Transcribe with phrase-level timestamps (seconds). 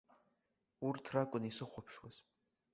[0.87, 2.15] Урҭ ракәын исыхәаԥшуаз.